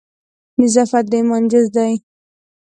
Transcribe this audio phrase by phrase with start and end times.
[0.59, 1.93] نظافت د ایمان جزء دی.